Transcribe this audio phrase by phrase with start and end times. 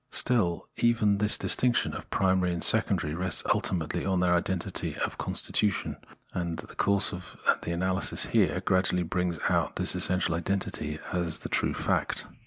[0.09, 5.97] Still, even this distinction of primary and secondary rests ultimately on their identity of constitution;
[6.33, 11.49] and the course of the analysis here gradually brings out this essential identity as the
[11.49, 12.25] true fact.